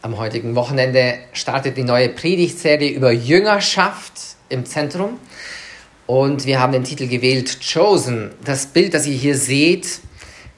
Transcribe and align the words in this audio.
Am 0.00 0.16
heutigen 0.16 0.54
Wochenende 0.54 1.18
startet 1.32 1.76
die 1.76 1.82
neue 1.82 2.08
Predigtserie 2.08 2.90
über 2.90 3.10
Jüngerschaft 3.10 4.12
im 4.48 4.64
Zentrum. 4.64 5.18
Und 6.06 6.46
wir 6.46 6.60
haben 6.60 6.72
den 6.72 6.84
Titel 6.84 7.08
gewählt 7.08 7.58
Chosen. 7.60 8.30
Das 8.44 8.66
Bild, 8.66 8.94
das 8.94 9.08
ihr 9.08 9.16
hier 9.16 9.36
seht, 9.36 9.98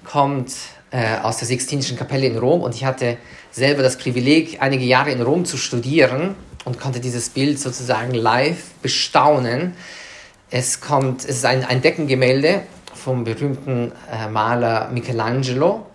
kommt 0.04 0.52
äh, 0.90 1.16
aus 1.22 1.38
der 1.38 1.48
Sixtinischen 1.48 1.96
Kapelle 1.96 2.26
in 2.26 2.36
Rom. 2.36 2.60
Und 2.60 2.74
ich 2.74 2.84
hatte 2.84 3.16
selber 3.50 3.82
das 3.82 3.96
Privileg, 3.96 4.58
einige 4.60 4.84
Jahre 4.84 5.10
in 5.10 5.22
Rom 5.22 5.46
zu 5.46 5.56
studieren 5.56 6.34
und 6.66 6.78
konnte 6.78 7.00
dieses 7.00 7.30
Bild 7.30 7.58
sozusagen 7.58 8.12
live 8.12 8.62
bestaunen. 8.82 9.72
Es, 10.50 10.82
kommt, 10.82 11.22
es 11.22 11.36
ist 11.36 11.46
ein, 11.46 11.64
ein 11.64 11.80
Deckengemälde 11.80 12.60
vom 12.92 13.24
berühmten 13.24 13.92
äh, 14.12 14.28
Maler 14.28 14.90
Michelangelo 14.92 15.86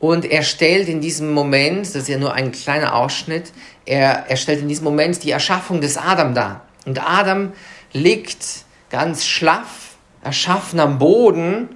und 0.00 0.24
er 0.24 0.42
stellt 0.42 0.88
in 0.88 1.02
diesem 1.02 1.32
Moment, 1.32 1.86
das 1.86 1.94
ist 1.94 2.08
ja 2.08 2.18
nur 2.18 2.32
ein 2.32 2.52
kleiner 2.52 2.94
Ausschnitt, 2.94 3.52
er, 3.84 4.24
er 4.28 4.36
stellt 4.36 4.60
in 4.60 4.68
diesem 4.68 4.84
Moment 4.84 5.22
die 5.22 5.30
Erschaffung 5.30 5.82
des 5.82 5.98
Adam 5.98 6.34
dar. 6.34 6.62
Und 6.86 7.06
Adam 7.06 7.52
liegt 7.92 8.64
ganz 8.88 9.26
schlaff, 9.26 9.96
erschaffen 10.24 10.80
am 10.80 10.98
Boden 10.98 11.68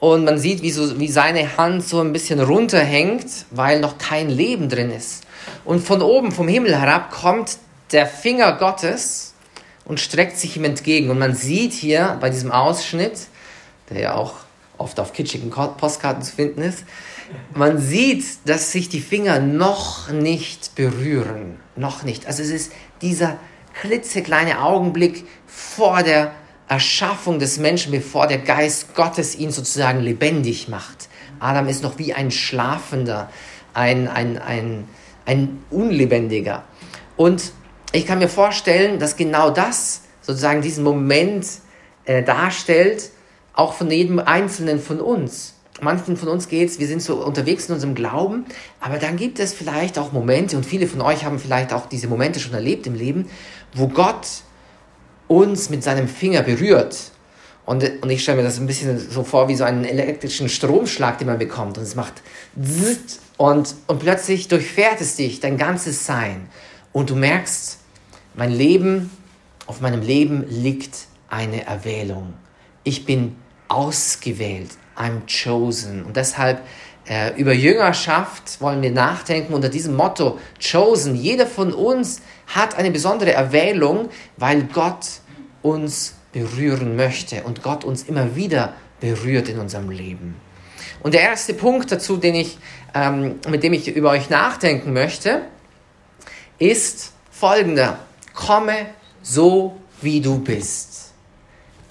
und 0.00 0.24
man 0.24 0.38
sieht, 0.38 0.62
wie, 0.62 0.72
so, 0.72 0.98
wie 0.98 1.08
seine 1.08 1.56
Hand 1.56 1.84
so 1.84 2.00
ein 2.00 2.12
bisschen 2.12 2.40
runterhängt, 2.40 3.26
weil 3.50 3.80
noch 3.80 3.98
kein 3.98 4.30
Leben 4.30 4.68
drin 4.68 4.90
ist. 4.90 5.22
Und 5.64 5.80
von 5.80 6.02
oben, 6.02 6.32
vom 6.32 6.48
Himmel 6.48 6.76
herab, 6.76 7.12
kommt 7.12 7.58
der 7.92 8.06
Finger 8.06 8.52
Gottes 8.54 9.34
und 9.84 10.00
streckt 10.00 10.38
sich 10.38 10.56
ihm 10.56 10.64
entgegen. 10.64 11.10
Und 11.10 11.18
man 11.18 11.34
sieht 11.34 11.72
hier 11.72 12.16
bei 12.20 12.30
diesem 12.30 12.50
Ausschnitt, 12.50 13.28
der 13.90 14.00
ja 14.00 14.14
auch 14.14 14.34
oft 14.78 14.98
auf 14.98 15.12
kitschigen 15.12 15.50
Postkarten 15.50 16.22
zu 16.22 16.34
finden 16.34 16.62
ist, 16.62 16.84
man 17.54 17.78
sieht, 17.78 18.24
dass 18.44 18.72
sich 18.72 18.88
die 18.88 19.00
Finger 19.00 19.40
noch 19.40 20.10
nicht 20.10 20.74
berühren. 20.74 21.56
Noch 21.76 22.02
nicht. 22.02 22.26
Also 22.26 22.42
es 22.42 22.50
ist 22.50 22.72
dieser 23.02 23.38
klitzekleine 23.80 24.62
Augenblick 24.62 25.26
vor 25.46 26.02
der 26.02 26.32
Erschaffung 26.68 27.38
des 27.38 27.58
Menschen, 27.58 27.90
bevor 27.90 28.26
der 28.26 28.38
Geist 28.38 28.94
Gottes 28.94 29.36
ihn 29.36 29.50
sozusagen 29.50 30.00
lebendig 30.00 30.68
macht. 30.68 31.08
Adam 31.40 31.68
ist 31.68 31.82
noch 31.82 31.98
wie 31.98 32.12
ein 32.14 32.30
Schlafender, 32.30 33.30
ein, 33.74 34.08
ein, 34.08 34.38
ein, 34.38 34.88
ein 35.26 35.64
Unlebendiger. 35.70 36.64
Und 37.16 37.52
ich 37.92 38.06
kann 38.06 38.18
mir 38.18 38.28
vorstellen, 38.28 38.98
dass 38.98 39.16
genau 39.16 39.50
das 39.50 40.02
sozusagen 40.22 40.62
diesen 40.62 40.84
Moment 40.84 41.46
äh, 42.04 42.22
darstellt, 42.22 43.10
auch 43.52 43.74
von 43.74 43.90
jedem 43.90 44.20
Einzelnen 44.20 44.80
von 44.80 45.00
uns 45.00 45.54
manchen 45.82 46.16
von 46.16 46.28
uns 46.28 46.48
geht's, 46.48 46.78
wir 46.78 46.86
sind 46.86 47.02
so 47.02 47.24
unterwegs 47.24 47.68
in 47.68 47.74
unserem 47.74 47.94
Glauben, 47.94 48.44
aber 48.80 48.98
dann 48.98 49.16
gibt 49.16 49.38
es 49.38 49.52
vielleicht 49.52 49.98
auch 49.98 50.12
Momente, 50.12 50.56
und 50.56 50.64
viele 50.64 50.86
von 50.86 51.00
euch 51.00 51.24
haben 51.24 51.38
vielleicht 51.38 51.72
auch 51.72 51.86
diese 51.86 52.08
Momente 52.08 52.40
schon 52.40 52.54
erlebt 52.54 52.86
im 52.86 52.94
Leben, 52.94 53.26
wo 53.74 53.88
Gott 53.88 54.26
uns 55.28 55.70
mit 55.70 55.82
seinem 55.82 56.08
Finger 56.08 56.42
berührt. 56.42 57.12
Und, 57.66 57.84
und 58.02 58.10
ich 58.10 58.22
stelle 58.22 58.38
mir 58.38 58.42
das 58.42 58.58
ein 58.58 58.66
bisschen 58.66 58.98
so 58.98 59.22
vor 59.22 59.48
wie 59.48 59.54
so 59.54 59.62
einen 59.62 59.84
elektrischen 59.84 60.48
Stromschlag, 60.48 61.18
den 61.18 61.28
man 61.28 61.38
bekommt. 61.38 61.78
Und 61.78 61.84
es 61.84 61.94
macht 61.94 62.14
und, 63.36 63.74
und 63.86 63.98
plötzlich 64.00 64.48
durchfährt 64.48 65.00
es 65.00 65.16
dich, 65.16 65.40
dein 65.40 65.56
ganzes 65.56 66.04
Sein. 66.04 66.48
Und 66.92 67.10
du 67.10 67.14
merkst, 67.14 67.78
mein 68.34 68.50
Leben, 68.50 69.10
auf 69.66 69.80
meinem 69.80 70.02
Leben 70.02 70.44
liegt 70.48 71.06
eine 71.28 71.64
Erwählung. 71.64 72.34
Ich 72.82 73.04
bin 73.04 73.36
ausgewählt. 73.68 74.70
I'm 75.00 75.22
chosen. 75.26 76.04
Und 76.04 76.16
deshalb 76.16 76.60
äh, 77.08 77.34
über 77.40 77.52
Jüngerschaft 77.52 78.60
wollen 78.60 78.82
wir 78.82 78.90
nachdenken 78.90 79.54
unter 79.54 79.70
diesem 79.70 79.96
Motto 79.96 80.38
chosen. 80.60 81.16
Jeder 81.16 81.46
von 81.46 81.72
uns 81.72 82.20
hat 82.46 82.76
eine 82.76 82.90
besondere 82.90 83.32
Erwählung, 83.32 84.10
weil 84.36 84.64
Gott 84.64 85.06
uns 85.62 86.14
berühren 86.32 86.96
möchte 86.96 87.42
und 87.44 87.62
Gott 87.62 87.84
uns 87.84 88.02
immer 88.02 88.36
wieder 88.36 88.74
berührt 89.00 89.48
in 89.48 89.58
unserem 89.58 89.90
Leben. 89.90 90.36
Und 91.02 91.14
der 91.14 91.22
erste 91.22 91.54
Punkt 91.54 91.90
dazu, 91.90 92.18
den 92.18 92.34
ich, 92.34 92.58
ähm, 92.94 93.40
mit 93.48 93.62
dem 93.62 93.72
ich 93.72 93.88
über 93.88 94.10
euch 94.10 94.28
nachdenken 94.28 94.92
möchte, 94.92 95.42
ist 96.58 97.12
folgender. 97.30 97.98
Komme 98.34 98.86
so, 99.22 99.76
wie 100.02 100.20
du 100.20 100.38
bist. 100.38 101.09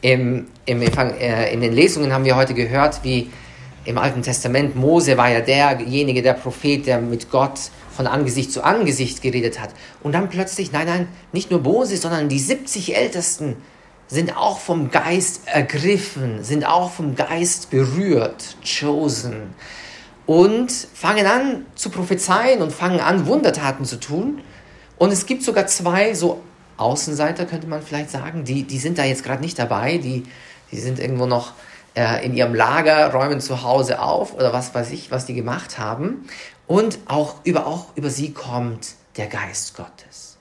Im, 0.01 0.47
im, 0.65 0.81
äh, 0.81 1.53
in 1.53 1.61
den 1.61 1.73
Lesungen 1.73 2.13
haben 2.13 2.23
wir 2.25 2.35
heute 2.35 2.53
gehört, 2.53 3.03
wie 3.03 3.29
im 3.85 3.97
Alten 3.97 4.21
Testament 4.21 4.75
Mose 4.75 5.17
war 5.17 5.29
ja 5.29 5.41
derjenige, 5.41 6.21
der 6.21 6.33
Prophet, 6.33 6.85
der 6.85 6.99
mit 6.99 7.31
Gott 7.31 7.59
von 7.91 8.07
Angesicht 8.07 8.51
zu 8.51 8.63
Angesicht 8.63 9.21
geredet 9.21 9.59
hat. 9.59 9.71
Und 10.03 10.13
dann 10.13 10.29
plötzlich, 10.29 10.71
nein, 10.71 10.87
nein, 10.87 11.07
nicht 11.33 11.51
nur 11.51 11.61
Mose, 11.61 11.97
sondern 11.97 12.29
die 12.29 12.39
70 12.39 12.95
Ältesten 12.95 13.57
sind 14.07 14.35
auch 14.37 14.59
vom 14.59 14.89
Geist 14.89 15.41
ergriffen, 15.47 16.43
sind 16.43 16.65
auch 16.65 16.91
vom 16.91 17.15
Geist 17.15 17.69
berührt, 17.69 18.57
chosen. 18.63 19.53
Und 20.25 20.71
fangen 20.71 21.25
an 21.25 21.65
zu 21.75 21.89
prophezeien 21.89 22.61
und 22.61 22.71
fangen 22.71 22.99
an, 22.99 23.27
Wundertaten 23.27 23.85
zu 23.85 23.99
tun. 23.99 24.41
Und 24.97 25.11
es 25.11 25.25
gibt 25.25 25.43
sogar 25.43 25.67
zwei 25.67 26.13
so 26.13 26.41
Außenseiter, 26.79 27.45
könnte 27.45 27.67
man 27.67 27.81
vielleicht 27.81 28.09
sagen. 28.09 28.43
Die, 28.43 28.63
die 28.63 28.79
sind 28.79 28.97
da 28.97 29.03
jetzt 29.03 29.23
gerade 29.23 29.41
nicht 29.41 29.59
dabei, 29.59 29.97
die, 29.97 30.23
die 30.71 30.79
sind 30.79 30.99
irgendwo 30.99 31.25
noch 31.25 31.53
äh, 31.95 32.25
in 32.25 32.35
ihrem 32.35 32.53
Lager, 32.53 33.11
räumen 33.11 33.41
zu 33.41 33.63
Hause 33.63 34.01
auf 34.01 34.33
oder 34.33 34.53
was 34.53 34.73
weiß 34.73 34.91
ich, 34.91 35.11
was 35.11 35.25
die 35.25 35.33
gemacht 35.33 35.79
haben. 35.79 36.27
Und 36.67 36.99
auch 37.07 37.35
über, 37.43 37.67
auch 37.67 37.87
über 37.95 38.09
sie 38.09 38.31
kommt 38.31 38.89
der 39.17 39.27
Geist 39.27 39.75
Gottes. 39.75 40.37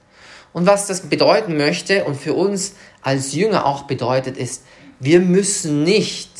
Und 0.52 0.66
was 0.66 0.86
das 0.86 1.02
bedeuten 1.02 1.56
möchte 1.56 2.04
und 2.04 2.16
für 2.16 2.34
uns 2.34 2.74
als 3.02 3.32
Jünger 3.32 3.66
auch 3.66 3.84
bedeutet, 3.84 4.36
ist, 4.36 4.64
wir 5.00 5.20
müssen 5.20 5.84
nicht 5.84 6.30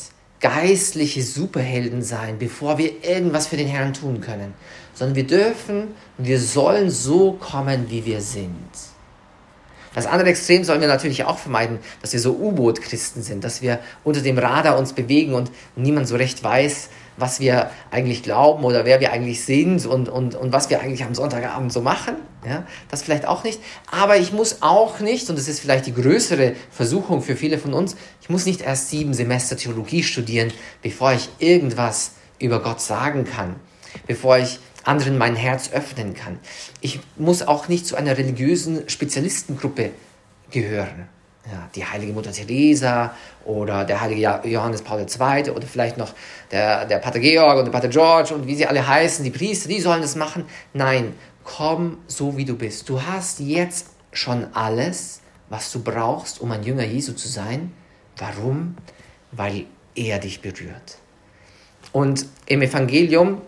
geistliche 0.41 1.23
Superhelden 1.23 2.03
sein, 2.03 2.39
bevor 2.39 2.79
wir 2.79 3.05
irgendwas 3.05 3.47
für 3.47 3.57
den 3.57 3.69
Herrn 3.69 3.93
tun 3.93 4.21
können, 4.21 4.55
sondern 4.95 5.17
wir 5.17 5.27
dürfen, 5.27 5.95
wir 6.17 6.41
sollen 6.41 6.91
so 6.91 7.33
kommen, 7.33 7.91
wie 7.91 8.05
wir 8.05 8.21
sind. 8.21 8.53
Das 9.99 10.07
andere 10.07 10.31
Extrem 10.31 10.63
sollen 10.63 10.81
wir 10.81 10.87
natürlich 10.87 11.25
auch 11.25 11.39
vermeiden, 11.39 11.81
dass 12.03 12.13
wir 12.13 12.21
so 12.21 12.33
U-Boot-Christen 12.35 13.23
sind, 13.23 13.43
dass 13.43 13.63
wir 13.63 13.81
unter 14.05 14.21
dem 14.21 14.39
Radar 14.39 14.79
uns 14.79 14.93
bewegen 14.93 15.35
und 15.35 15.51
niemand 15.75 16.07
so 16.07 16.15
recht 16.15 16.43
weiß, 16.43 16.89
was 17.17 17.41
wir 17.41 17.71
eigentlich 17.91 18.23
glauben 18.23 18.63
oder 18.65 18.85
wer 18.85 19.01
wir 19.01 19.13
eigentlich 19.13 19.45
sind 19.45 19.87
und, 19.87 20.09
und, 20.09 20.37
und 20.37 20.53
was 20.53 20.71
wir 20.71 20.81
eigentlich 20.81 21.03
am 21.03 21.17
Sonntagabend 21.17 21.73
so 21.73 21.81
machen. 21.81 22.15
Ja, 22.47 22.65
das 22.89 23.03
vielleicht 23.03 23.27
auch 23.27 23.43
nicht. 23.43 23.61
Aber 23.91 24.17
ich 24.19 24.33
muss 24.33 24.59
auch 24.63 25.01
nicht, 25.01 25.29
und 25.29 25.37
das 25.37 25.49
ist 25.49 25.59
vielleicht 25.59 25.87
die 25.87 25.95
größere 25.95 26.55
Versuchung 26.71 27.21
für 27.21 27.35
viele 27.35 27.59
von 27.59 27.75
uns, 27.75 27.97
ich 28.23 28.29
muss 28.29 28.47
nicht 28.47 28.61
erst 28.61 28.91
sieben 28.91 29.15
Semester 29.15 29.57
Theologie 29.57 30.05
studieren, 30.05 30.53
bevor 30.81 31.13
ich 31.13 31.29
irgendwas 31.41 32.13
über 32.39 32.63
Gott 32.63 32.81
sagen 32.81 33.25
kann, 33.25 33.57
bevor 34.07 34.39
ich 34.39 34.61
anderen 34.89 35.19
mein 35.19 35.37
Herz 35.37 35.71
öffnen 35.73 36.15
kann. 36.15 36.39
Ich 36.81 37.01
muss 37.17 37.43
auch 37.43 37.69
nicht 37.69 37.87
zu 37.87 37.97
einer 37.97 38.17
religiösen 38.17 38.89
Spezialistengruppe 38.89 39.91
gehören. 40.51 41.09
Ja, 41.51 41.69
die 41.75 41.85
heilige 41.85 42.13
Mutter 42.13 42.31
Teresa 42.31 43.15
oder 43.45 43.85
der 43.85 44.01
heilige 44.03 44.41
Johannes 44.45 44.83
Paul 44.83 45.01
II. 45.01 45.51
oder 45.51 45.67
vielleicht 45.67 45.97
noch 45.97 46.13
der, 46.51 46.85
der 46.85 46.99
Pater 46.99 47.21
Georg 47.21 47.59
und 47.59 47.65
der 47.65 47.73
Pater 47.73 47.89
George 47.89 48.35
und 48.35 48.47
wie 48.47 48.55
sie 48.55 48.67
alle 48.67 48.87
heißen, 48.87 49.25
die 49.25 49.31
Priester, 49.31 49.69
die 49.69 49.81
sollen 49.81 50.03
das 50.03 50.15
machen. 50.15 50.45
Nein, 50.75 51.15
komm 51.45 51.99
so 52.07 52.37
wie 52.37 52.45
du 52.45 52.55
bist. 52.55 52.89
Du 52.89 53.03
hast 53.03 53.41
jetzt 53.41 53.87
schon 54.13 54.49
alles, 54.53 55.21
was 55.49 55.73
du 55.73 55.83
brauchst, 55.83 56.41
um 56.41 56.53
ein 56.53 56.63
Jünger 56.63 56.85
Jesu 56.85 57.13
zu 57.13 57.29
sein. 57.29 57.73
Warum? 58.19 58.77
Weil 59.33 59.65
er 59.95 60.19
dich 60.19 60.43
berührt. 60.43 60.99
Und 61.93 62.27
im 62.47 62.61
Evangelium 62.61 63.41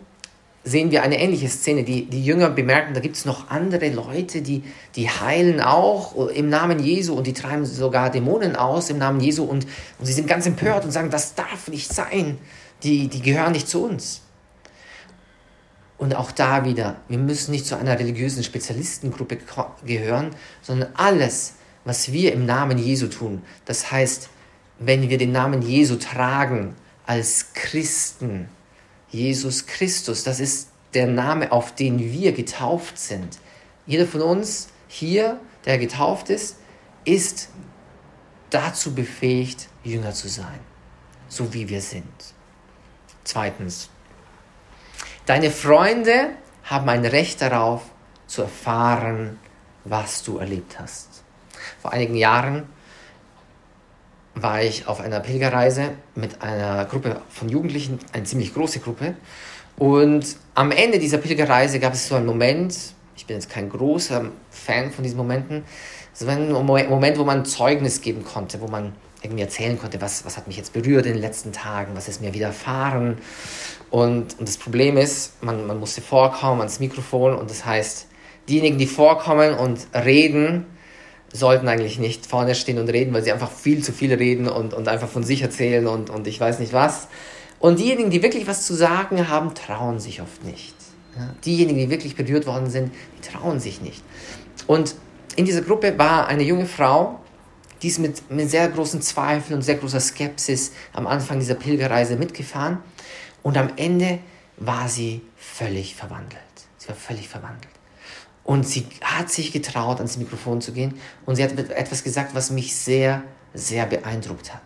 sehen 0.64 0.90
wir 0.90 1.02
eine 1.02 1.18
ähnliche 1.18 1.48
Szene. 1.48 1.84
Die, 1.84 2.06
die 2.06 2.24
Jünger 2.24 2.50
bemerken, 2.50 2.94
da 2.94 3.00
gibt 3.00 3.16
es 3.16 3.24
noch 3.24 3.48
andere 3.48 3.88
Leute, 3.90 4.42
die, 4.42 4.62
die 4.96 5.08
heilen 5.08 5.60
auch 5.60 6.28
im 6.28 6.48
Namen 6.48 6.78
Jesu 6.78 7.14
und 7.14 7.26
die 7.26 7.32
treiben 7.32 7.64
sogar 7.64 8.10
Dämonen 8.10 8.56
aus 8.56 8.90
im 8.90 8.98
Namen 8.98 9.20
Jesu 9.20 9.44
und, 9.44 9.66
und 9.98 10.06
sie 10.06 10.12
sind 10.12 10.28
ganz 10.28 10.46
empört 10.46 10.84
und 10.84 10.90
sagen, 10.90 11.10
das 11.10 11.34
darf 11.34 11.68
nicht 11.68 11.92
sein. 11.92 12.38
Die, 12.82 13.08
die 13.08 13.22
gehören 13.22 13.52
nicht 13.52 13.68
zu 13.68 13.84
uns. 13.84 14.22
Und 15.98 16.14
auch 16.14 16.32
da 16.32 16.64
wieder, 16.64 16.96
wir 17.08 17.18
müssen 17.18 17.50
nicht 17.50 17.66
zu 17.66 17.76
einer 17.76 17.98
religiösen 17.98 18.42
Spezialistengruppe 18.42 19.36
gehören, 19.84 20.30
sondern 20.62 20.90
alles, 20.94 21.54
was 21.84 22.10
wir 22.10 22.32
im 22.32 22.46
Namen 22.46 22.78
Jesu 22.78 23.08
tun, 23.08 23.42
das 23.66 23.92
heißt, 23.92 24.30
wenn 24.78 25.10
wir 25.10 25.18
den 25.18 25.32
Namen 25.32 25.60
Jesu 25.60 25.96
tragen 25.96 26.74
als 27.04 27.52
Christen, 27.52 28.48
Jesus 29.10 29.66
Christus. 29.66 30.24
Das 30.24 30.40
ist 30.40 30.70
der 30.94 31.06
Name, 31.06 31.52
auf 31.52 31.74
den 31.74 31.98
wir 31.98 32.32
getauft 32.32 32.98
sind. 32.98 33.38
Jeder 33.86 34.06
von 34.06 34.22
uns 34.22 34.68
hier, 34.88 35.40
der 35.64 35.78
getauft 35.78 36.30
ist, 36.30 36.56
ist 37.04 37.48
dazu 38.50 38.94
befähigt, 38.94 39.68
Jünger 39.84 40.12
zu 40.12 40.28
sein, 40.28 40.58
so 41.28 41.52
wie 41.54 41.68
wir 41.68 41.80
sind. 41.80 42.04
Zweitens, 43.24 43.90
deine 45.26 45.50
Freunde 45.50 46.30
haben 46.64 46.88
ein 46.88 47.04
Recht 47.04 47.40
darauf, 47.40 47.82
zu 48.26 48.42
erfahren, 48.42 49.38
was 49.84 50.22
du 50.22 50.38
erlebt 50.38 50.78
hast. 50.78 51.24
Vor 51.82 51.92
einigen 51.92 52.14
Jahren 52.14 52.68
war 54.34 54.62
ich 54.62 54.86
auf 54.86 55.00
einer 55.00 55.20
Pilgerreise 55.20 55.90
mit 56.14 56.42
einer 56.42 56.84
Gruppe 56.84 57.20
von 57.28 57.48
Jugendlichen, 57.48 57.98
eine 58.12 58.24
ziemlich 58.24 58.54
große 58.54 58.80
Gruppe. 58.80 59.14
Und 59.76 60.36
am 60.54 60.70
Ende 60.70 60.98
dieser 60.98 61.18
Pilgerreise 61.18 61.80
gab 61.80 61.94
es 61.94 62.08
so 62.08 62.14
einen 62.14 62.26
Moment, 62.26 62.76
ich 63.16 63.26
bin 63.26 63.36
jetzt 63.36 63.50
kein 63.50 63.68
großer 63.68 64.26
Fan 64.50 64.90
von 64.90 65.02
diesen 65.02 65.16
Momenten, 65.16 65.64
es 66.14 66.26
war 66.26 66.34
ein 66.34 66.52
Moment, 66.52 67.18
wo 67.18 67.24
man 67.24 67.44
Zeugnis 67.44 68.02
geben 68.02 68.24
konnte, 68.24 68.60
wo 68.60 68.68
man 68.68 68.92
irgendwie 69.22 69.42
erzählen 69.42 69.78
konnte, 69.78 70.00
was, 70.00 70.24
was 70.24 70.36
hat 70.36 70.46
mich 70.46 70.56
jetzt 70.56 70.72
berührt 70.72 71.06
in 71.06 71.12
den 71.12 71.20
letzten 71.20 71.52
Tagen, 71.52 71.92
was 71.94 72.08
ist 72.08 72.20
mir 72.20 72.34
widerfahren. 72.34 73.18
Und, 73.90 74.38
und 74.38 74.48
das 74.48 74.56
Problem 74.56 74.96
ist, 74.96 75.42
man, 75.42 75.66
man 75.66 75.78
musste 75.78 76.00
vorkommen 76.00 76.60
ans 76.60 76.80
Mikrofon 76.80 77.34
und 77.34 77.50
das 77.50 77.64
heißt, 77.64 78.06
diejenigen, 78.48 78.78
die 78.78 78.86
vorkommen 78.86 79.54
und 79.54 79.86
reden, 79.94 80.66
sollten 81.32 81.68
eigentlich 81.68 81.98
nicht 81.98 82.26
vorne 82.26 82.54
stehen 82.54 82.78
und 82.78 82.88
reden, 82.88 83.12
weil 83.14 83.22
sie 83.22 83.32
einfach 83.32 83.50
viel 83.50 83.82
zu 83.84 83.92
viel 83.92 84.12
reden 84.12 84.48
und, 84.48 84.74
und 84.74 84.88
einfach 84.88 85.08
von 85.08 85.22
sich 85.22 85.42
erzählen 85.42 85.86
und, 85.86 86.10
und 86.10 86.26
ich 86.26 86.40
weiß 86.40 86.58
nicht 86.58 86.72
was. 86.72 87.08
Und 87.58 87.78
diejenigen, 87.78 88.10
die 88.10 88.22
wirklich 88.22 88.46
was 88.46 88.66
zu 88.66 88.74
sagen 88.74 89.28
haben, 89.28 89.54
trauen 89.54 90.00
sich 90.00 90.22
oft 90.22 90.44
nicht. 90.44 90.74
Ja? 91.16 91.34
Diejenigen, 91.44 91.78
die 91.78 91.90
wirklich 91.90 92.16
berührt 92.16 92.46
worden 92.46 92.70
sind, 92.70 92.92
die 93.18 93.28
trauen 93.28 93.60
sich 93.60 93.80
nicht. 93.80 94.02
Und 94.66 94.94
in 95.36 95.44
dieser 95.44 95.62
Gruppe 95.62 95.98
war 95.98 96.26
eine 96.26 96.42
junge 96.42 96.66
Frau, 96.66 97.20
die 97.82 97.88
ist 97.88 97.98
mit, 97.98 98.30
mit 98.30 98.50
sehr 98.50 98.68
großen 98.68 99.00
Zweifeln 99.00 99.56
und 99.56 99.62
sehr 99.62 99.76
großer 99.76 100.00
Skepsis 100.00 100.72
am 100.92 101.06
Anfang 101.06 101.38
dieser 101.38 101.54
Pilgerreise 101.54 102.16
mitgefahren. 102.16 102.78
Und 103.42 103.56
am 103.56 103.70
Ende 103.76 104.18
war 104.56 104.88
sie 104.88 105.22
völlig 105.36 105.94
verwandelt. 105.94 106.40
Sie 106.76 106.88
war 106.88 106.96
völlig 106.96 107.28
verwandelt. 107.28 107.79
Und 108.44 108.66
sie 108.66 108.86
hat 109.02 109.30
sich 109.30 109.52
getraut, 109.52 109.98
ans 109.98 110.16
Mikrofon 110.16 110.60
zu 110.60 110.72
gehen. 110.72 110.94
Und 111.26 111.36
sie 111.36 111.44
hat 111.44 111.56
etwas 111.56 112.02
gesagt, 112.02 112.34
was 112.34 112.50
mich 112.50 112.74
sehr, 112.74 113.22
sehr 113.54 113.86
beeindruckt 113.86 114.52
hat. 114.52 114.62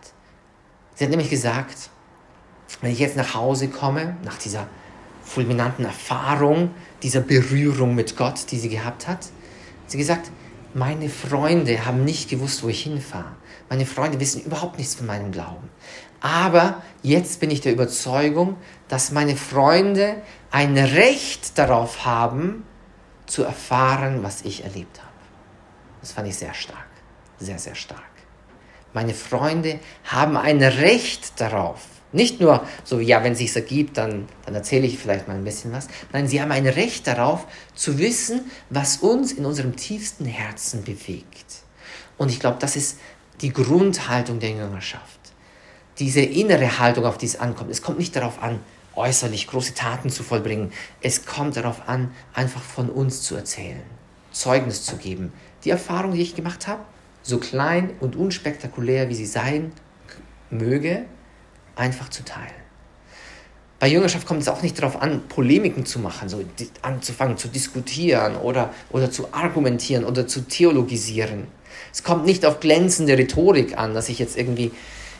Sie 0.95 1.03
hat 1.03 1.11
nämlich 1.11 1.29
gesagt, 1.29 1.89
wenn 2.81 2.91
ich 2.91 2.99
jetzt 2.99 3.17
nach 3.17 3.33
Hause 3.35 3.67
komme, 3.67 4.17
nach 4.23 4.37
dieser 4.37 4.67
fulminanten 5.23 5.85
Erfahrung, 5.85 6.71
dieser 7.03 7.21
Berührung 7.21 7.95
mit 7.95 8.15
Gott, 8.15 8.51
die 8.51 8.59
sie 8.59 8.69
gehabt 8.69 9.07
hat, 9.07 9.17
hat 9.17 9.91
sie 9.91 9.97
gesagt, 9.97 10.31
meine 10.73 11.09
Freunde 11.09 11.85
haben 11.85 12.03
nicht 12.03 12.29
gewusst, 12.29 12.63
wo 12.63 12.69
ich 12.69 12.83
hinfahre. 12.83 13.35
Meine 13.69 13.85
Freunde 13.85 14.19
wissen 14.19 14.43
überhaupt 14.43 14.77
nichts 14.77 14.95
von 14.95 15.07
meinem 15.07 15.31
Glauben. 15.31 15.69
Aber 16.21 16.81
jetzt 17.01 17.39
bin 17.39 17.51
ich 17.51 17.61
der 17.61 17.73
Überzeugung, 17.73 18.57
dass 18.87 19.11
meine 19.11 19.35
Freunde 19.35 20.21
ein 20.51 20.77
Recht 20.77 21.57
darauf 21.57 22.05
haben, 22.05 22.63
zu 23.25 23.43
erfahren, 23.43 24.23
was 24.23 24.41
ich 24.41 24.63
erlebt 24.63 24.99
habe. 24.99 25.11
Das 26.01 26.11
fand 26.11 26.27
ich 26.27 26.35
sehr 26.35 26.53
stark. 26.53 26.87
Sehr, 27.39 27.59
sehr 27.59 27.75
stark. 27.75 28.03
Meine 28.93 29.13
Freunde 29.13 29.79
haben 30.05 30.37
ein 30.37 30.61
Recht 30.61 31.39
darauf. 31.41 31.81
Nicht 32.11 32.39
nur 32.39 32.65
so, 32.85 33.01
ja, 33.01 33.23
wenn 33.23 33.33
es 33.33 33.39
sich 33.39 33.53
ergibt, 33.53 33.97
dann, 33.97 34.27
dann 34.45 34.55
erzähle 34.55 34.87
ich 34.87 34.97
vielleicht 34.97 35.27
mal 35.27 35.35
ein 35.35 35.43
bisschen 35.43 35.73
was. 35.73 35.87
Nein, 36.13 36.29
sie 36.29 36.41
haben 36.41 36.51
ein 36.51 36.65
Recht 36.65 37.07
darauf, 37.07 37.45
zu 37.73 37.97
wissen, 37.97 38.49
was 38.69 38.97
uns 38.97 39.33
in 39.33 39.45
unserem 39.45 39.75
tiefsten 39.75 40.23
Herzen 40.23 40.83
bewegt. 40.83 41.45
Und 42.17 42.31
ich 42.31 42.39
glaube, 42.39 42.57
das 42.59 42.77
ist 42.77 42.99
die 43.41 43.51
Grundhaltung 43.51 44.39
der 44.39 44.51
Jüngerschaft. 44.51 45.19
Diese 45.99 46.21
innere 46.21 46.79
Haltung, 46.79 47.05
auf 47.05 47.17
die 47.17 47.25
es 47.25 47.37
ankommt. 47.37 47.71
Es 47.71 47.81
kommt 47.81 47.99
nicht 47.99 48.15
darauf 48.15 48.41
an, 48.41 48.59
äußerlich 48.95 49.47
große 49.47 49.73
Taten 49.73 50.09
zu 50.09 50.23
vollbringen. 50.23 50.71
Es 51.01 51.25
kommt 51.25 51.57
darauf 51.57 51.87
an, 51.87 52.11
einfach 52.33 52.61
von 52.61 52.89
uns 52.89 53.21
zu 53.21 53.35
erzählen, 53.35 53.81
Zeugnis 54.31 54.83
zu 54.83 54.97
geben. 54.97 55.33
Die 55.63 55.69
Erfahrung, 55.69 56.13
die 56.13 56.21
ich 56.21 56.35
gemacht 56.35 56.67
habe, 56.67 56.83
so 57.23 57.39
klein 57.39 57.91
und 57.99 58.15
unspektakulär 58.15 59.09
wie 59.09 59.15
sie 59.15 59.25
sein 59.25 59.71
möge, 60.49 61.05
einfach 61.75 62.09
zu 62.09 62.23
teilen. 62.23 62.65
Bei 63.79 63.87
Jüngerschaft 63.87 64.25
kommt 64.25 64.41
es 64.41 64.47
auch 64.47 64.61
nicht 64.61 64.77
darauf 64.79 65.01
an, 65.01 65.27
Polemiken 65.27 65.85
zu 65.85 65.99
machen, 65.99 66.29
so 66.29 66.41
anzufangen 66.81 67.37
zu 67.37 67.49
diskutieren 67.49 68.37
oder, 68.37 68.73
oder 68.89 69.11
zu 69.11 69.33
argumentieren 69.33 70.05
oder 70.05 70.27
zu 70.27 70.41
theologisieren. 70.41 71.47
Es 71.91 72.03
kommt 72.03 72.25
nicht 72.25 72.45
auf 72.45 72.61
glänzende 72.61 73.17
Rhetorik 73.17 73.77
an, 73.77 73.93
dass 73.93 74.07
ich 74.07 74.17
jetzt 74.17 74.37
irgendwie 74.37 74.71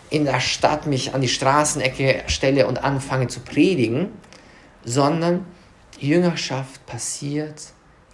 in 0.10 0.26
der 0.26 0.40
Stadt 0.40 0.86
mich 0.88 1.14
an 1.14 1.22
die 1.22 1.28
Straßenecke 1.28 2.24
stelle 2.28 2.68
und 2.68 2.84
anfange 2.84 3.28
zu 3.28 3.40
predigen, 3.40 4.10
sondern 4.84 5.46
Jüngerschaft 6.00 6.86
passiert 6.86 7.62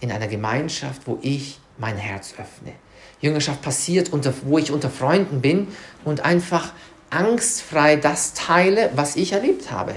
in 0.00 0.10
einer 0.10 0.28
Gemeinschaft, 0.28 1.02
wo 1.06 1.18
ich 1.22 1.60
mein 1.78 1.96
Herz 1.96 2.34
öffne. 2.38 2.72
Jüngerschaft 3.20 3.62
passiert, 3.62 4.12
unter, 4.12 4.34
wo 4.44 4.58
ich 4.58 4.72
unter 4.72 4.90
Freunden 4.90 5.40
bin 5.40 5.68
und 6.04 6.24
einfach 6.24 6.72
angstfrei 7.10 7.96
das 7.96 8.34
teile, 8.34 8.90
was 8.94 9.16
ich 9.16 9.32
erlebt 9.32 9.70
habe. 9.70 9.94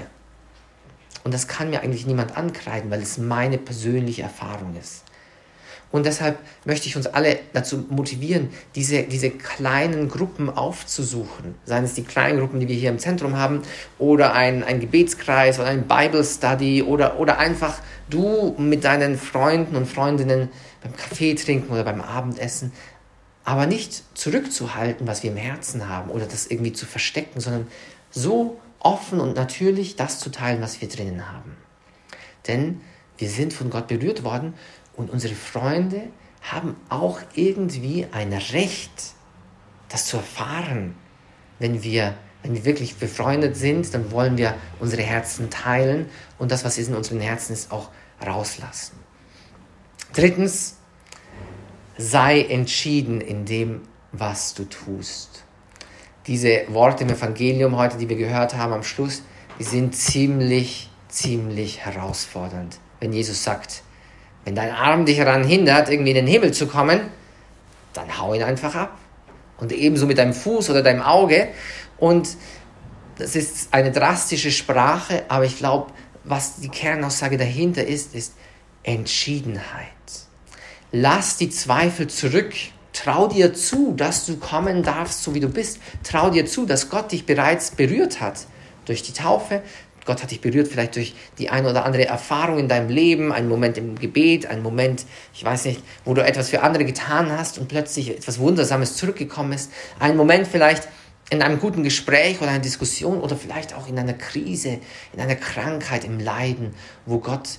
Und 1.24 1.34
das 1.34 1.48
kann 1.48 1.70
mir 1.70 1.80
eigentlich 1.80 2.06
niemand 2.06 2.36
ankreiden, 2.36 2.90
weil 2.90 3.02
es 3.02 3.18
meine 3.18 3.58
persönliche 3.58 4.22
Erfahrung 4.22 4.76
ist. 4.80 5.02
Und 5.96 6.04
deshalb 6.04 6.38
möchte 6.66 6.88
ich 6.88 6.96
uns 6.96 7.06
alle 7.06 7.38
dazu 7.54 7.86
motivieren, 7.88 8.50
diese, 8.74 9.04
diese 9.04 9.30
kleinen 9.30 10.08
Gruppen 10.10 10.50
aufzusuchen. 10.50 11.54
Seien 11.64 11.84
es 11.84 11.94
die 11.94 12.04
kleinen 12.04 12.38
Gruppen, 12.38 12.60
die 12.60 12.68
wir 12.68 12.76
hier 12.76 12.90
im 12.90 12.98
Zentrum 12.98 13.36
haben, 13.36 13.62
oder 13.98 14.34
ein, 14.34 14.62
ein 14.62 14.78
Gebetskreis 14.78 15.58
oder 15.58 15.68
ein 15.68 15.88
Bible 15.88 16.22
Study 16.22 16.82
oder, 16.82 17.18
oder 17.18 17.38
einfach 17.38 17.78
du 18.10 18.54
mit 18.58 18.84
deinen 18.84 19.16
Freunden 19.16 19.74
und 19.74 19.86
Freundinnen 19.86 20.50
beim 20.82 20.94
Kaffee 20.94 21.34
trinken 21.34 21.72
oder 21.72 21.84
beim 21.84 22.02
Abendessen 22.02 22.72
aber 23.44 23.66
nicht 23.66 24.02
zurückzuhalten, 24.18 25.06
was 25.06 25.22
wir 25.22 25.30
im 25.30 25.36
Herzen 25.36 25.88
haben 25.88 26.10
oder 26.10 26.26
das 26.26 26.48
irgendwie 26.48 26.72
zu 26.72 26.84
verstecken, 26.84 27.40
sondern 27.40 27.68
so 28.10 28.60
offen 28.80 29.20
und 29.20 29.36
natürlich 29.36 29.94
das 29.94 30.18
zu 30.18 30.30
teilen, 30.30 30.60
was 30.60 30.80
wir 30.80 30.88
drinnen 30.88 31.32
haben. 31.32 31.56
Denn 32.48 32.80
wir 33.18 33.30
sind 33.30 33.52
von 33.52 33.70
Gott 33.70 33.86
berührt 33.86 34.24
worden 34.24 34.54
und 34.96 35.10
unsere 35.10 35.34
Freunde 35.34 36.08
haben 36.42 36.76
auch 36.88 37.20
irgendwie 37.34 38.06
ein 38.12 38.32
Recht, 38.32 39.14
das 39.88 40.06
zu 40.06 40.16
erfahren. 40.16 40.94
Wenn 41.58 41.82
wir, 41.82 42.14
wenn 42.42 42.54
wir 42.54 42.64
wirklich 42.64 42.96
befreundet 42.96 43.56
sind, 43.56 43.92
dann 43.94 44.10
wollen 44.10 44.36
wir 44.36 44.54
unsere 44.78 45.02
Herzen 45.02 45.50
teilen 45.50 46.08
und 46.38 46.50
das, 46.50 46.64
was 46.64 46.78
in 46.78 46.94
unseren 46.94 47.20
Herzen 47.20 47.52
ist, 47.52 47.72
auch 47.72 47.90
rauslassen. 48.24 48.96
Drittens, 50.12 50.76
sei 51.98 52.42
entschieden 52.42 53.20
in 53.20 53.44
dem, 53.44 53.82
was 54.12 54.54
du 54.54 54.64
tust. 54.64 55.44
Diese 56.26 56.64
Worte 56.68 57.04
im 57.04 57.10
Evangelium 57.10 57.76
heute, 57.76 57.98
die 57.98 58.08
wir 58.08 58.16
gehört 58.16 58.54
haben 58.56 58.72
am 58.72 58.82
Schluss, 58.82 59.22
die 59.58 59.64
sind 59.64 59.94
ziemlich, 59.94 60.90
ziemlich 61.08 61.84
herausfordernd. 61.84 62.78
Wenn 63.00 63.12
Jesus 63.12 63.42
sagt, 63.42 63.82
wenn 64.46 64.54
dein 64.54 64.70
Arm 64.70 65.04
dich 65.04 65.18
daran 65.18 65.42
hindert, 65.42 65.90
irgendwie 65.90 66.10
in 66.10 66.16
den 66.16 66.26
Himmel 66.28 66.52
zu 66.52 66.68
kommen, 66.68 67.00
dann 67.92 68.16
hau 68.16 68.32
ihn 68.32 68.44
einfach 68.44 68.76
ab. 68.76 68.96
Und 69.58 69.72
ebenso 69.72 70.06
mit 70.06 70.18
deinem 70.18 70.34
Fuß 70.34 70.70
oder 70.70 70.84
deinem 70.84 71.02
Auge. 71.02 71.48
Und 71.98 72.28
das 73.18 73.34
ist 73.34 73.74
eine 73.74 73.90
drastische 73.90 74.52
Sprache, 74.52 75.24
aber 75.26 75.46
ich 75.46 75.58
glaube, 75.58 75.92
was 76.22 76.60
die 76.60 76.68
Kernaussage 76.68 77.38
dahinter 77.38 77.84
ist, 77.84 78.14
ist 78.14 78.34
Entschiedenheit. 78.84 79.64
Lass 80.92 81.38
die 81.38 81.50
Zweifel 81.50 82.06
zurück. 82.06 82.54
Trau 82.92 83.26
dir 83.26 83.52
zu, 83.52 83.94
dass 83.96 84.26
du 84.26 84.36
kommen 84.36 84.84
darfst, 84.84 85.24
so 85.24 85.34
wie 85.34 85.40
du 85.40 85.48
bist. 85.48 85.80
Trau 86.04 86.30
dir 86.30 86.46
zu, 86.46 86.66
dass 86.66 86.88
Gott 86.88 87.10
dich 87.10 87.26
bereits 87.26 87.72
berührt 87.72 88.20
hat 88.20 88.46
durch 88.84 89.02
die 89.02 89.12
Taufe. 89.12 89.62
Gott 90.06 90.22
hat 90.22 90.30
dich 90.30 90.40
berührt 90.40 90.68
vielleicht 90.68 90.96
durch 90.96 91.14
die 91.38 91.50
eine 91.50 91.68
oder 91.68 91.84
andere 91.84 92.06
Erfahrung 92.06 92.58
in 92.58 92.68
deinem 92.68 92.88
Leben, 92.88 93.32
einen 93.32 93.48
Moment 93.48 93.76
im 93.76 93.98
Gebet, 93.98 94.46
einen 94.46 94.62
Moment, 94.62 95.04
ich 95.34 95.44
weiß 95.44 95.66
nicht, 95.66 95.82
wo 96.04 96.14
du 96.14 96.24
etwas 96.24 96.50
für 96.50 96.62
andere 96.62 96.84
getan 96.84 97.30
hast 97.30 97.58
und 97.58 97.68
plötzlich 97.68 98.10
etwas 98.10 98.38
Wundersames 98.38 98.96
zurückgekommen 98.96 99.52
ist. 99.52 99.70
Einen 99.98 100.16
Moment 100.16 100.46
vielleicht 100.46 100.88
in 101.30 101.42
einem 101.42 101.58
guten 101.58 101.82
Gespräch 101.82 102.40
oder 102.40 102.50
einer 102.50 102.60
Diskussion 102.60 103.20
oder 103.20 103.36
vielleicht 103.36 103.74
auch 103.74 103.88
in 103.88 103.98
einer 103.98 104.14
Krise, 104.14 104.78
in 105.12 105.20
einer 105.20 105.34
Krankheit, 105.34 106.04
im 106.04 106.20
Leiden, 106.20 106.74
wo 107.04 107.18
Gott 107.18 107.58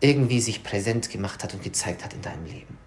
irgendwie 0.00 0.40
sich 0.40 0.62
präsent 0.62 1.10
gemacht 1.10 1.44
hat 1.44 1.54
und 1.54 1.62
gezeigt 1.62 2.04
hat 2.04 2.12
in 2.12 2.22
deinem 2.22 2.44
Leben. 2.44 2.78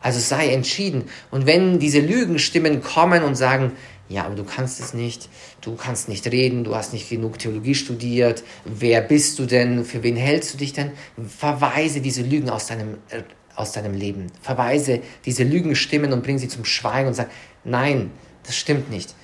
Also 0.00 0.18
sei 0.18 0.48
entschieden. 0.52 1.04
Und 1.30 1.46
wenn 1.46 1.78
diese 1.78 2.00
Lügenstimmen 2.00 2.82
kommen 2.82 3.22
und 3.22 3.34
sagen, 3.34 3.72
ja, 4.10 4.24
aber 4.24 4.34
du 4.34 4.42
kannst 4.42 4.80
es 4.80 4.92
nicht, 4.92 5.28
du 5.60 5.76
kannst 5.76 6.08
nicht 6.08 6.26
reden, 6.26 6.64
du 6.64 6.74
hast 6.74 6.92
nicht 6.92 7.08
genug 7.08 7.38
Theologie 7.38 7.76
studiert, 7.76 8.42
wer 8.64 9.02
bist 9.02 9.38
du 9.38 9.46
denn, 9.46 9.84
für 9.84 10.02
wen 10.02 10.16
hältst 10.16 10.52
du 10.52 10.58
dich 10.58 10.72
denn? 10.72 10.90
Verweise 11.28 12.00
diese 12.00 12.22
Lügen 12.22 12.50
aus 12.50 12.66
deinem, 12.66 12.94
äh, 13.10 13.22
aus 13.54 13.70
deinem 13.70 13.94
Leben. 13.94 14.26
Verweise 14.42 15.00
diese 15.24 15.44
Lügenstimmen 15.44 16.12
und 16.12 16.24
bring 16.24 16.38
sie 16.38 16.48
zum 16.48 16.64
Schweigen 16.64 17.06
und 17.06 17.14
sag, 17.14 17.30
nein, 17.62 18.10
das 18.42 18.56
stimmt 18.56 18.90
nicht. 18.90 19.14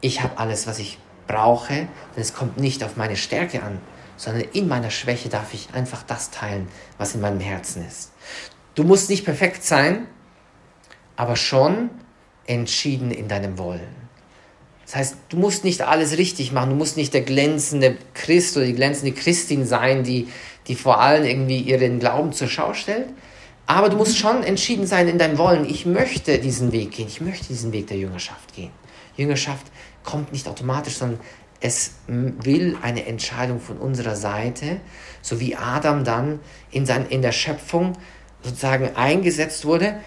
Ich 0.00 0.22
habe 0.22 0.38
alles, 0.38 0.68
was 0.68 0.78
ich 0.78 0.98
brauche, 1.26 1.74
denn 1.74 1.88
es 2.22 2.32
kommt 2.32 2.58
nicht 2.58 2.84
auf 2.84 2.96
meine 2.96 3.16
Stärke 3.16 3.64
an, 3.64 3.80
sondern 4.16 4.44
in 4.52 4.68
meiner 4.68 4.90
Schwäche 4.90 5.28
darf 5.28 5.52
ich 5.52 5.70
einfach 5.72 6.04
das 6.04 6.30
teilen, 6.30 6.68
was 6.96 7.12
in 7.16 7.20
meinem 7.20 7.40
Herzen 7.40 7.84
ist. 7.84 8.12
Du 8.76 8.84
musst 8.84 9.10
nicht 9.10 9.24
perfekt 9.24 9.64
sein, 9.64 10.06
aber 11.16 11.34
schon 11.34 11.90
entschieden 12.46 13.10
in 13.10 13.26
deinem 13.26 13.58
Wollen. 13.58 14.07
Das 14.88 14.96
heißt, 14.96 15.16
du 15.28 15.36
musst 15.36 15.64
nicht 15.64 15.82
alles 15.82 16.16
richtig 16.16 16.50
machen, 16.50 16.70
du 16.70 16.76
musst 16.76 16.96
nicht 16.96 17.12
der 17.12 17.20
glänzende 17.20 17.98
Christ 18.14 18.56
oder 18.56 18.64
die 18.64 18.72
glänzende 18.72 19.12
Christin 19.12 19.66
sein, 19.66 20.02
die, 20.02 20.28
die 20.66 20.76
vor 20.76 21.02
allem 21.02 21.26
irgendwie 21.26 21.58
ihren 21.58 21.98
Glauben 21.98 22.32
zur 22.32 22.48
Schau 22.48 22.72
stellt. 22.72 23.10
Aber 23.66 23.90
du 23.90 23.98
musst 23.98 24.16
schon 24.16 24.42
entschieden 24.42 24.86
sein 24.86 25.06
in 25.06 25.18
deinem 25.18 25.36
Wollen. 25.36 25.68
Ich 25.68 25.84
möchte 25.84 26.38
diesen 26.38 26.72
Weg 26.72 26.92
gehen. 26.92 27.06
Ich 27.06 27.20
möchte 27.20 27.48
diesen 27.48 27.70
Weg 27.72 27.88
der 27.88 27.98
Jüngerschaft 27.98 28.54
gehen. 28.54 28.70
Jüngerschaft 29.14 29.66
kommt 30.04 30.32
nicht 30.32 30.48
automatisch, 30.48 30.94
sondern 30.94 31.20
es 31.60 31.96
will 32.06 32.78
eine 32.80 33.04
Entscheidung 33.04 33.60
von 33.60 33.76
unserer 33.76 34.16
Seite, 34.16 34.80
so 35.20 35.38
wie 35.38 35.54
Adam 35.54 36.02
dann 36.04 36.40
in, 36.70 36.86
sein, 36.86 37.04
in 37.10 37.20
der 37.20 37.32
Schöpfung 37.32 37.92
sozusagen 38.42 38.96
eingesetzt 38.96 39.66
wurde, 39.66 40.00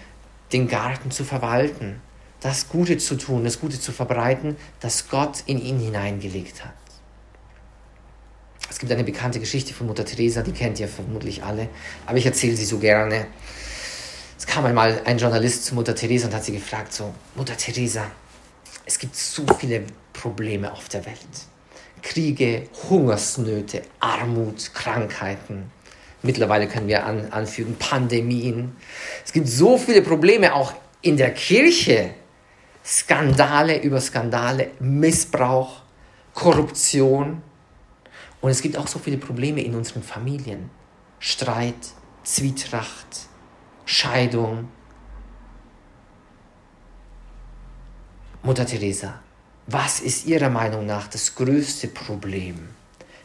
den 0.52 0.66
Garten 0.66 1.12
zu 1.12 1.22
verwalten 1.22 2.00
das 2.42 2.68
Gute 2.68 2.98
zu 2.98 3.16
tun, 3.16 3.44
das 3.44 3.60
Gute 3.60 3.80
zu 3.80 3.92
verbreiten, 3.92 4.56
das 4.80 5.08
Gott 5.08 5.44
in 5.46 5.60
ihn 5.60 5.78
hineingelegt 5.78 6.64
hat. 6.64 6.74
Es 8.68 8.78
gibt 8.78 8.90
eine 8.90 9.04
bekannte 9.04 9.38
Geschichte 9.38 9.72
von 9.72 9.86
Mutter 9.86 10.04
Teresa, 10.04 10.42
die 10.42 10.52
kennt 10.52 10.80
ihr 10.80 10.88
vermutlich 10.88 11.42
alle, 11.44 11.68
aber 12.06 12.18
ich 12.18 12.26
erzähle 12.26 12.56
sie 12.56 12.64
so 12.64 12.78
gerne. 12.78 13.26
Es 14.36 14.46
kam 14.46 14.64
einmal 14.64 15.02
ein 15.04 15.18
Journalist 15.18 15.66
zu 15.66 15.74
Mutter 15.74 15.94
Teresa 15.94 16.26
und 16.26 16.34
hat 16.34 16.44
sie 16.44 16.52
gefragt, 16.52 16.92
so, 16.92 17.14
Mutter 17.36 17.56
Teresa, 17.56 18.10
es 18.84 18.98
gibt 18.98 19.14
so 19.14 19.44
viele 19.58 19.84
Probleme 20.12 20.72
auf 20.72 20.88
der 20.88 21.06
Welt. 21.06 21.16
Kriege, 22.02 22.68
Hungersnöte, 22.90 23.82
Armut, 24.00 24.74
Krankheiten. 24.74 25.70
Mittlerweile 26.22 26.66
können 26.66 26.88
wir 26.88 27.06
an, 27.06 27.30
anfügen 27.30 27.76
Pandemien. 27.78 28.76
Es 29.24 29.32
gibt 29.32 29.46
so 29.48 29.78
viele 29.78 30.02
Probleme 30.02 30.54
auch 30.54 30.74
in 31.02 31.16
der 31.16 31.32
Kirche. 31.32 32.14
Skandale 32.84 33.82
über 33.82 34.00
Skandale, 34.00 34.72
Missbrauch, 34.80 35.82
Korruption. 36.34 37.42
Und 38.40 38.50
es 38.50 38.60
gibt 38.60 38.76
auch 38.76 38.88
so 38.88 38.98
viele 38.98 39.18
Probleme 39.18 39.62
in 39.62 39.74
unseren 39.74 40.02
Familien. 40.02 40.70
Streit, 41.18 41.74
Zwietracht, 42.24 43.28
Scheidung. 43.84 44.68
Mutter 48.42 48.66
Teresa, 48.66 49.20
was 49.68 50.00
ist 50.00 50.26
Ihrer 50.26 50.50
Meinung 50.50 50.84
nach 50.84 51.06
das 51.06 51.34
größte 51.36 51.88
Problem? 51.88 52.70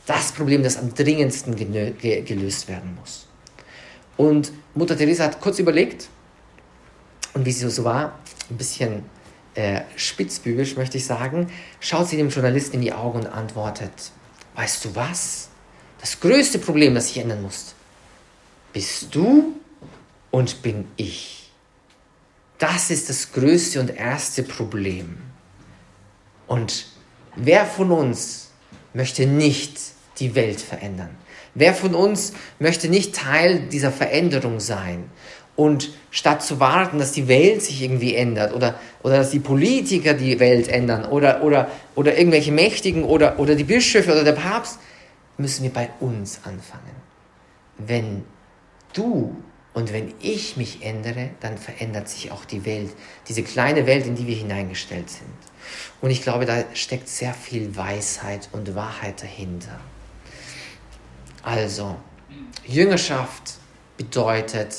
Das 0.05 0.31
Problem, 0.31 0.61
das 0.61 0.77
am 0.77 0.93
dringendsten 0.93 1.55
gelöst 1.55 2.67
werden 2.67 2.95
muss. 2.99 3.27
Und 4.15 4.51
Mutter 4.75 4.95
Teresa 4.95 5.25
hat 5.25 5.41
kurz 5.41 5.59
überlegt 5.59 6.09
und 7.33 7.45
wie 7.45 7.51
sie 7.51 7.69
so 7.69 7.83
war, 7.83 8.19
ein 8.49 8.57
bisschen 8.57 9.03
äh, 9.57 9.81
spitzbübisch 9.95 10.75
möchte 10.75 10.97
ich 10.97 11.05
sagen, 11.05 11.47
schaut 11.79 12.07
sie 12.07 12.17
dem 12.17 12.29
Journalisten 12.29 12.75
in 12.75 12.81
die 12.81 12.93
Augen 12.93 13.21
und 13.21 13.27
antwortet, 13.27 14.11
weißt 14.53 14.85
du 14.85 14.95
was? 14.95 15.49
Das 15.99 16.19
größte 16.19 16.59
Problem, 16.59 16.93
das 16.93 17.07
sich 17.07 17.17
ändern 17.17 17.41
muss, 17.41 17.73
bist 18.71 19.15
du 19.15 19.55
und 20.29 20.61
bin 20.61 20.87
ich. 20.95 21.49
Das 22.59 22.91
ist 22.91 23.09
das 23.09 23.31
größte 23.31 23.79
und 23.79 23.89
erste 23.89 24.43
Problem. 24.43 25.17
Und 26.45 26.85
wer 27.35 27.65
von 27.65 27.91
uns 27.91 28.51
möchte 28.93 29.25
nicht 29.25 29.79
die 30.19 30.35
Welt 30.35 30.61
verändern? 30.61 31.15
Wer 31.55 31.73
von 31.73 31.95
uns 31.95 32.33
möchte 32.59 32.89
nicht 32.89 33.15
Teil 33.15 33.67
dieser 33.69 33.91
Veränderung 33.91 34.59
sein? 34.59 35.09
Und 35.57 35.89
statt 36.11 36.43
zu 36.43 36.59
warten, 36.61 36.99
dass 36.99 37.11
die 37.11 37.27
Welt 37.27 37.63
sich 37.63 37.81
irgendwie 37.81 38.15
ändert 38.15 38.53
oder, 38.53 38.75
oder 39.03 39.17
dass 39.17 39.31
die 39.31 39.39
Politiker 39.39 40.13
die 40.13 40.39
Welt 40.39 40.69
ändern 40.69 41.03
oder, 41.03 41.43
oder, 41.43 41.69
oder 41.95 42.15
irgendwelche 42.15 42.51
Mächtigen 42.51 43.03
oder, 43.03 43.39
oder 43.39 43.55
die 43.55 43.63
Bischöfe 43.65 44.11
oder 44.11 44.23
der 44.23 44.33
Papst, 44.33 44.79
müssen 45.37 45.63
wir 45.63 45.73
bei 45.73 45.89
uns 45.99 46.41
anfangen. 46.45 46.95
Wenn 47.79 48.23
du 48.93 49.35
und 49.73 49.93
wenn 49.93 50.13
ich 50.21 50.57
mich 50.57 50.83
ändere, 50.83 51.31
dann 51.39 51.57
verändert 51.57 52.09
sich 52.09 52.31
auch 52.31 52.45
die 52.45 52.65
Welt, 52.65 52.89
diese 53.27 53.43
kleine 53.43 53.85
Welt, 53.85 54.07
in 54.07 54.15
die 54.15 54.25
wir 54.25 54.35
hineingestellt 54.35 55.09
sind. 55.09 55.27
Und 56.01 56.09
ich 56.09 56.21
glaube, 56.23 56.45
da 56.45 56.63
steckt 56.73 57.07
sehr 57.07 57.33
viel 57.33 57.75
Weisheit 57.75 58.49
und 58.53 58.73
Wahrheit 58.73 59.21
dahinter. 59.21 59.79
Also, 61.43 61.95
Jüngerschaft 62.65 63.59
bedeutet, 63.97 64.75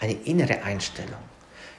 eine 0.00 0.12
innere 0.12 0.62
Einstellung. 0.62 1.20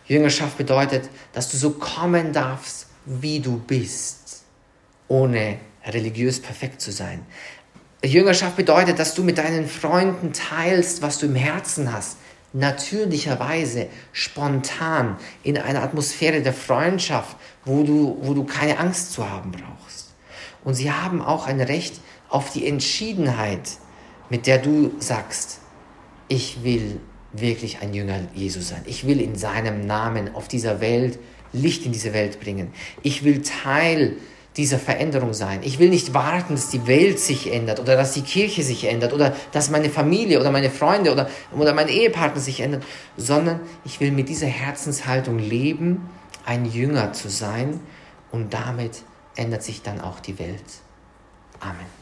Jüngerschaft 0.06 0.58
bedeutet, 0.58 1.10
dass 1.34 1.50
du 1.52 1.58
so 1.58 1.72
kommen 1.72 2.34
darfst, 2.34 2.88
wie 3.06 3.40
du 3.40 3.60
bist, 3.60 4.44
ohne 5.08 5.58
religiös 5.86 6.42
perfekt 6.42 6.82
zu 6.82 6.92
sein. 6.92 7.26
Jüngerschaft 8.04 8.56
bedeutet, 8.56 8.98
dass 8.98 9.14
du 9.14 9.24
mit 9.24 9.38
deinen 9.38 9.68
Freunden 9.68 10.34
teilst, 10.34 11.02
was 11.02 11.20
du 11.20 11.26
im 11.26 11.36
Herzen 11.36 11.92
hast, 11.92 12.18
natürlicherweise, 12.54 13.88
spontan, 14.12 15.18
in 15.44 15.58
einer 15.58 15.84
Atmosphäre 15.84 16.42
der 16.42 16.54
Freundschaft, 16.54 17.38
wo 17.66 17.84
du, 17.84 18.18
wo 18.22 18.34
du 18.34 18.46
keine 18.46 18.80
Angst 18.80 19.14
zu 19.14 19.30
haben 19.30 19.52
brauchst. 19.52 20.16
Und 20.64 20.74
sie 20.74 20.92
haben 20.92 21.22
auch 21.22 21.46
ein 21.46 21.62
Recht 21.62 22.00
auf 22.30 22.52
die 22.52 22.68
Entschiedenheit, 22.68 23.70
mit 24.30 24.48
der 24.48 24.60
du 24.60 24.94
sagst, 25.00 25.60
ich 26.28 26.64
will 26.64 27.00
wirklich 27.34 27.82
ein 27.82 27.94
Jünger 27.94 28.20
Jesu 28.34 28.62
sein. 28.62 28.82
Ich 28.86 29.06
will 29.06 29.22
in 29.22 29.36
seinem 29.36 29.86
Namen 29.86 30.34
auf 30.36 30.48
dieser 30.48 30.82
Welt 30.82 31.20
Licht 31.52 31.86
in 31.86 31.92
diese 31.92 32.14
Welt 32.14 32.40
bringen. 32.40 32.72
Ich 33.02 33.24
will 33.24 33.42
Teil 33.42 34.18
dieser 34.58 34.80
Veränderung 34.80 35.34
sein. 35.34 35.62
Ich 35.64 35.80
will 35.80 35.90
nicht 35.90 36.14
warten, 36.14 36.56
dass 36.56 36.70
die 36.70 36.86
Welt 36.86 37.20
sich 37.20 37.52
ändert 37.52 37.80
oder 37.80 37.96
dass 37.96 38.14
die 38.14 38.22
Kirche 38.22 38.64
sich 38.64 38.86
ändert 38.86 39.14
oder 39.14 39.36
dass 39.52 39.70
meine 39.70 39.90
Familie 39.90 40.40
oder 40.40 40.52
meine 40.52 40.70
Freunde 40.70 41.12
oder, 41.12 41.30
oder 41.58 41.74
mein 41.74 41.88
Ehepartner 41.88 42.42
sich 42.42 42.60
ändert, 42.60 42.84
sondern 43.16 43.62
ich 43.86 44.00
will 44.00 44.12
mit 44.12 44.28
dieser 44.28 44.48
Herzenshaltung 44.48 45.40
leben, 45.40 46.10
ein 46.46 46.66
Jünger 46.66 47.14
zu 47.14 47.30
sein 47.30 47.80
und 48.32 48.54
damit 48.54 49.04
ändert 49.36 49.64
sich 49.64 49.82
dann 49.82 50.02
auch 50.02 50.20
die 50.20 50.38
Welt. 50.40 50.64
Amen. 51.60 51.99